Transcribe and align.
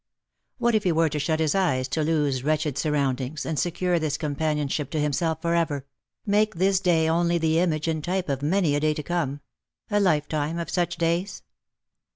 What 0.57 0.73
if 0.73 0.83
he 0.83 0.91
were 0.91 1.09
to 1.09 1.19
shut 1.19 1.39
his 1.39 1.53
eyes 1.53 1.87
to 1.89 2.03
Loo's 2.03 2.43
wretched 2.43 2.75
surround 2.75 3.21
ings 3.21 3.45
and 3.45 3.59
secure 3.59 3.99
this 3.99 4.17
companionship 4.17 4.89
to 4.89 4.99
himself 4.99 5.43
for 5.43 5.53
ever— 5.53 5.85
make 6.35 6.55
this 6.55 6.79
day 6.79 7.07
only 7.07 7.37
the 7.37 7.59
image 7.59 7.87
and 7.87 8.03
type 8.03 8.27
of 8.27 8.41
many 8.41 8.73
a 8.73 8.79
day 8.79 8.95
to 8.95 9.03
come— 9.03 9.41
a 9.91 9.99
lifetime 9.99 10.57
of 10.57 10.71
such 10.71 10.97
days 10.97 11.43